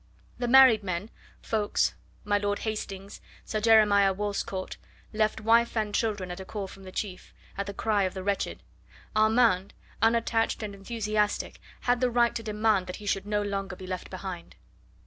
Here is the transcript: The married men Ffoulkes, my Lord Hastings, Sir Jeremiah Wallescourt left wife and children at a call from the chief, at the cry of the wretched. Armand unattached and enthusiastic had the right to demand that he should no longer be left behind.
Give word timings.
The 0.39 0.47
married 0.47 0.83
men 0.83 1.11
Ffoulkes, 1.43 1.93
my 2.23 2.39
Lord 2.39 2.57
Hastings, 2.65 3.21
Sir 3.45 3.61
Jeremiah 3.61 4.15
Wallescourt 4.15 4.77
left 5.13 5.39
wife 5.41 5.77
and 5.77 5.93
children 5.93 6.31
at 6.31 6.39
a 6.39 6.43
call 6.43 6.65
from 6.67 6.85
the 6.85 6.91
chief, 6.91 7.35
at 7.55 7.67
the 7.67 7.73
cry 7.75 8.01
of 8.01 8.15
the 8.15 8.23
wretched. 8.23 8.63
Armand 9.15 9.75
unattached 10.01 10.63
and 10.63 10.73
enthusiastic 10.73 11.59
had 11.81 12.01
the 12.01 12.09
right 12.09 12.33
to 12.33 12.41
demand 12.41 12.87
that 12.87 12.95
he 12.95 13.05
should 13.05 13.27
no 13.27 13.43
longer 13.43 13.75
be 13.75 13.85
left 13.85 14.09
behind. 14.09 14.55